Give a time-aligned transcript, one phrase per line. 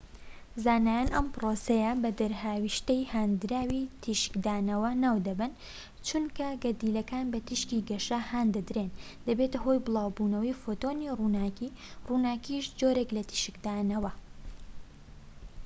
[0.63, 5.51] زانایان ئەم پرۆسەیە بە دەرهاوێشتەی هاندراوی تیشکدانەوە ناو دەبەن
[6.07, 8.89] چونکە گەردیلەکان بە تیشکی گەش هان دەدرێن
[9.27, 11.69] دەبێتە هۆی بڵاوبوونەوەی فۆتۆنی ڕووناکی
[12.07, 14.11] ڕووناکیش جۆرێک لە تیشکدانەوە